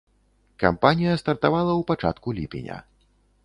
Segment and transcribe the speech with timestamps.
[0.63, 2.77] Кампанія стартавала ў пачатку ліпеня.